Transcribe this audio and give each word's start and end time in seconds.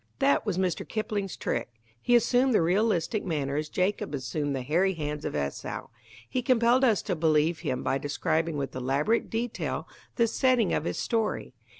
That 0.17 0.47
was 0.47 0.57
Mr. 0.57 0.83
Kipling's 0.83 1.37
trick. 1.37 1.69
He 2.01 2.15
assumed 2.15 2.55
the 2.55 2.61
realistic 2.63 3.23
manner 3.23 3.55
as 3.55 3.69
Jacob 3.69 4.15
assumed 4.15 4.55
the 4.55 4.63
hairy 4.63 4.95
hands 4.95 5.25
of 5.25 5.35
Esau. 5.35 5.89
He 6.27 6.41
compelled 6.41 6.83
us 6.83 7.03
to 7.03 7.15
believe 7.15 7.59
him 7.59 7.83
by 7.83 7.99
describing 7.99 8.57
with 8.57 8.73
elaborate 8.75 9.29
detail 9.29 9.87
the 10.15 10.25
setting 10.25 10.73
of 10.73 10.85
his 10.85 10.97
story. 10.97 11.53